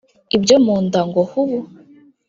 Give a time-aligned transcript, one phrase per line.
[0.35, 1.59] ibyo mu nda ngo hubu